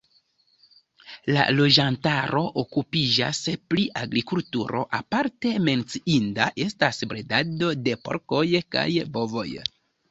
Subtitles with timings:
[1.35, 3.43] La loĝantaro okupiĝas
[3.75, 9.49] pri agrikulturo, aparte menciinda estas bredado de porkoj kaj bovoj.